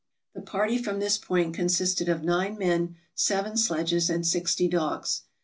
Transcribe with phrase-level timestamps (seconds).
[0.33, 5.21] The party from this point consisted of 9 men, 7 sledges, and 60 dogs.